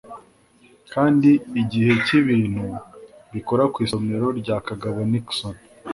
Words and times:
Kandi 0.93 1.29
igihe 1.61 1.91
cyibintu 2.05 2.65
bikora 3.33 3.63
ku 3.73 3.77
isomero 3.85 4.27
rya 4.39 4.57
Kagabo 4.67 4.99
Nixon 5.11 5.55